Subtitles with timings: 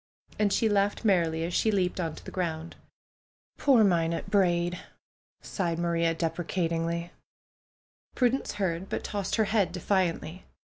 [0.39, 2.75] "And she laughed merrily as she leaped on to the ground.
[3.59, 4.79] '^Poor Minot Braid!"
[5.43, 7.11] sighed Maria, deprecatingly.
[8.15, 10.43] Prudence heard, but tossed her head defiantly.